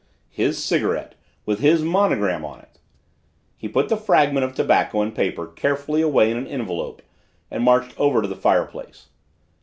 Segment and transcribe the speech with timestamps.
[0.31, 1.13] "His cigarette
[1.45, 2.79] with his monogram on it."
[3.55, 7.03] He put the fragment of tobacco and paper carefully away in an envelope
[7.51, 9.09] and marched over to the fireplace.